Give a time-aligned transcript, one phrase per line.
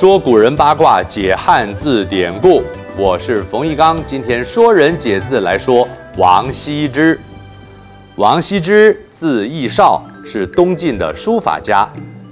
[0.00, 2.62] 说古人八卦，解汉字典故。
[2.96, 5.86] 我是冯一刚，今天说人解字来说
[6.16, 7.20] 王羲之。
[8.16, 11.86] 王羲之字逸绍，是东晋的书法家，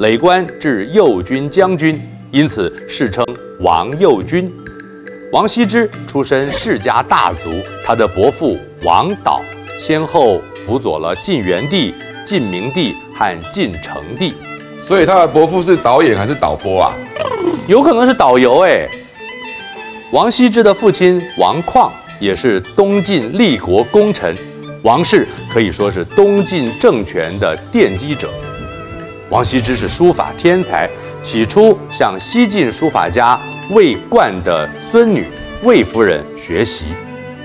[0.00, 1.98] 累官至右军将军，
[2.30, 3.24] 因此世称
[3.60, 4.52] 王右军。
[5.32, 7.48] 王羲之出身世家大族，
[7.82, 9.40] 他的伯父王导
[9.78, 11.94] 先后辅佐了晋元帝、
[12.26, 14.34] 晋明帝和晋成帝，
[14.86, 16.92] 所以他的伯父是导演还是导播啊？
[17.66, 18.86] 有可能是导游哎。
[20.12, 24.36] 王羲之的父亲王旷也是东晋立国功臣，
[24.82, 28.30] 王氏可以说是东晋政权的奠基者。
[29.30, 30.86] 王羲之是书法天才，
[31.22, 35.26] 起初向西晋书法家魏冠的孙女
[35.62, 36.84] 魏夫人学习，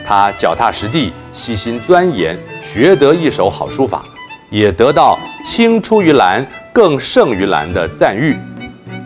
[0.06, 4.04] 他脚踏实地，悉心钻研，学得一手好书法，
[4.50, 6.46] 也得到“青出于蓝
[6.80, 8.38] 更胜于蓝”的赞誉。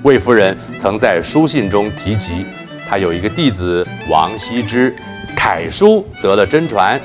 [0.03, 2.45] 魏夫人曾在书信中提及，
[2.87, 4.95] 他有一个弟子王羲之，
[5.35, 7.01] 楷书得了真传，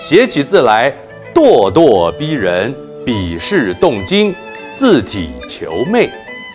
[0.00, 0.90] 写起字来
[1.34, 4.34] 咄咄逼人，笔势动经，
[4.74, 6.08] 字体遒媚，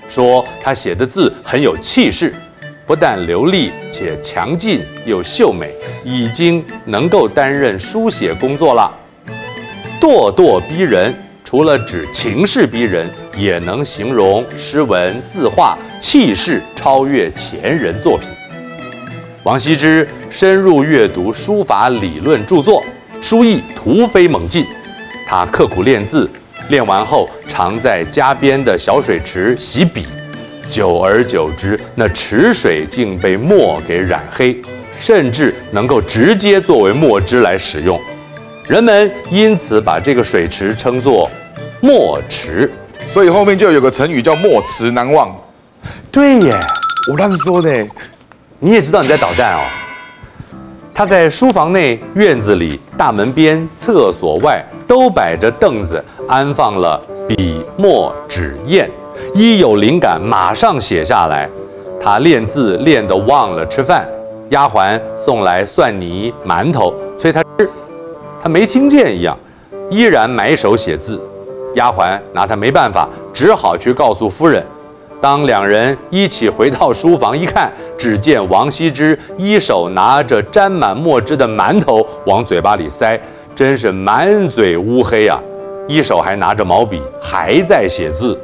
[0.10, 2.34] 说他写的字很有气势，
[2.88, 5.72] 不但流利且强劲又秀美，
[6.04, 8.92] 已经能够担任书写工作了。
[10.02, 11.14] 咄咄逼人。
[11.46, 18.28] 除了指情势逼人，也能形容诗文字画气势超越前人作品。
[19.44, 22.84] 王羲之深入阅读书法理论著作，
[23.22, 24.66] 书艺突飞猛进。
[25.28, 26.30] 他刻苦练字，
[26.70, 30.06] 练完后常在家边的小水池洗笔，
[30.70, 34.56] 久而久之，那池水竟被墨给染黑，
[34.98, 38.00] 甚至能够直接作为墨汁来使用。
[38.68, 41.30] 人们因此把这个水池称作。
[41.82, 42.72] 墨池，
[43.14, 45.30] 所以后面就有个成语叫“墨池难忘”。
[46.12, 46.60] 对耶，
[47.12, 47.88] 我乱说的。
[48.58, 49.62] 你也知道你在捣蛋哦。
[50.96, 58.90] 他在书房内、院子里、大门边、厕所外都摆着凳子，安放了笔、墨、纸、砚，
[59.36, 61.48] 一有灵感马上写下来。
[62.02, 64.10] 他练字练得忘了吃饭，
[64.50, 67.70] 丫鬟送来蒜泥、馒头催他吃，
[68.42, 69.38] 他没听见一样，
[69.92, 71.22] 依然埋首写字。
[71.76, 74.66] 丫鬟拿他没办法，只好去告诉夫人。
[75.22, 83.18] 当两人一起回到书房一看，只见王羲之一手拿着沾满墨汁的馒头往嘴巴里塞，
[83.56, 85.40] 真是满嘴乌黑啊！
[85.88, 88.38] 一手还拿着毛笔，还在写字。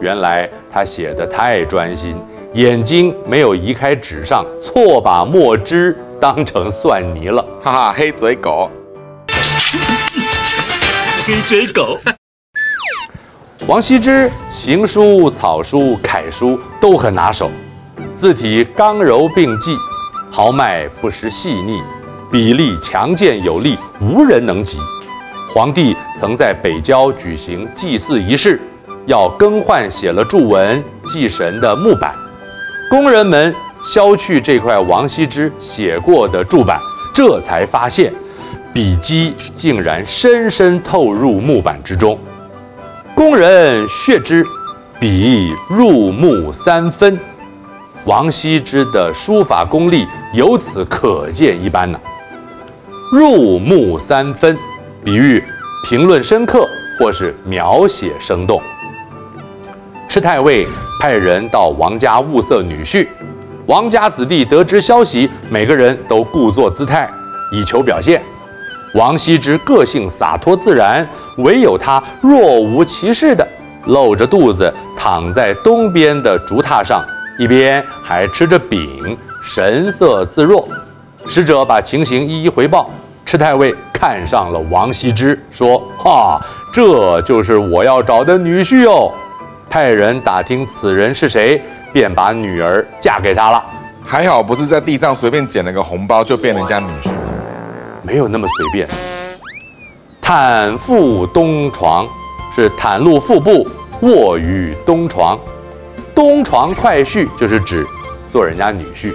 [0.00, 2.14] 原来他写的太专心，
[2.52, 7.42] 眼睛没有移开纸上，错把墨汁当成蒜泥了。
[7.62, 8.70] 哈哈，黑嘴狗，
[11.26, 11.98] 黑嘴狗。
[13.68, 17.50] 王羲之行书、草书、楷书都很拿手，
[18.14, 19.76] 字体刚柔并济，
[20.30, 21.78] 豪迈不失细腻，
[22.32, 24.78] 笔力强健有力，无人能及。
[25.52, 28.58] 皇帝曾在北郊举行祭祀仪式，
[29.04, 32.14] 要更换写了祝文祭神的木板，
[32.88, 36.80] 工人们削去这块王羲之写过的铸板，
[37.14, 38.10] 这才发现
[38.72, 42.18] 笔迹竟然深深透入木板之中。
[43.18, 44.46] 工人削之，
[45.00, 47.18] 笔入木三分。
[48.04, 51.98] 王羲之的书法功力由此可见一斑呢。
[53.10, 54.56] 入木三分，
[55.02, 55.42] 比喻
[55.84, 56.64] 评论深刻
[56.96, 58.62] 或是描写生动。
[60.08, 60.64] 赤太尉
[61.00, 63.08] 派人到王家物色女婿，
[63.66, 67.10] 王家子弟得知消息，每个人都故作姿态，
[67.52, 68.22] 以求表现。
[68.94, 71.06] 王羲之个性洒脱自然，
[71.38, 73.46] 唯有他若无其事地
[73.86, 77.04] 露着肚子躺在东边的竹榻上，
[77.38, 80.66] 一边还吃着饼，神色自若。
[81.26, 82.88] 使者把情形一一回报，
[83.26, 86.40] 赤太尉看上了王羲之，说：“哈，
[86.72, 89.12] 这就是我要找的女婿哟。”
[89.68, 93.62] 派人打听此人是谁，便把女儿嫁给他了。
[94.02, 97.12] 还好不是在地上随便捡了个红包就变人家女婿。
[98.02, 98.88] 没有那么随便。
[100.22, 102.06] 袒腹东床
[102.54, 103.66] 是袒露腹部，
[104.02, 105.38] 卧于东床。
[106.14, 107.86] 东床快婿就是指
[108.28, 109.12] 做人家女婿。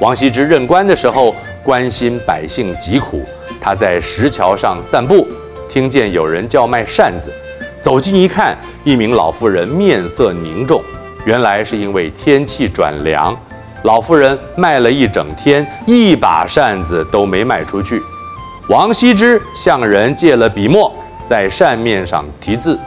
[0.00, 3.22] 王羲之任官的时候，关心百姓疾苦。
[3.60, 5.28] 他在石桥上散步，
[5.68, 7.30] 听见有人叫卖扇子，
[7.78, 10.82] 走近一看，一名老妇人面色凝重，
[11.26, 13.38] 原来是因为天气转凉。
[13.82, 18.00] 老妇人卖了一整天，一把扇子都没卖出去。
[18.68, 20.92] 王羲之向人借了笔墨，
[21.24, 22.78] 在扇面上题字。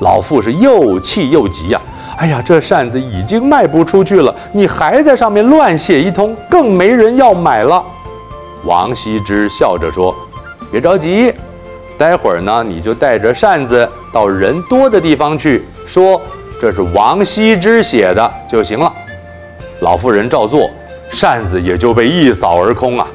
[0.00, 1.80] 老妇是又气又急呀，
[2.16, 7.84] 哎呀，这扇子已经卖不出去了，你还在上面乱写一通，更没人要买了。”
[8.64, 10.14] 王羲之笑着说
[10.70, 11.34] ：“别着急，
[11.98, 16.20] 待会儿呢，你就带着扇子到人多的地方去，说
[16.60, 18.92] 这是王羲之写的就行了。”
[19.80, 20.70] 老妇人照做，
[21.10, 23.06] 扇子也就被一扫而空啊。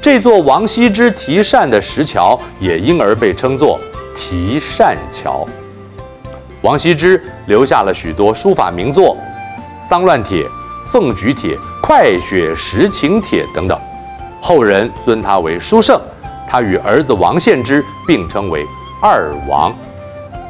[0.00, 3.78] 这座王羲之题扇的石桥也因而被称作
[4.16, 5.46] 题扇桥。
[6.62, 9.16] 王羲之留下了许多书法名作，
[9.88, 10.42] 《丧乱帖》
[10.86, 13.78] 《凤举帖》《快雪时晴帖》等等，
[14.40, 16.00] 后人尊他为书圣。
[16.48, 18.64] 他与儿子王献之并称为
[19.00, 19.74] 二王。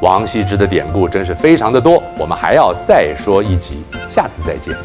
[0.01, 4.75] 王羲之的典故真是非常的多，我们还要再说一集，下次再见。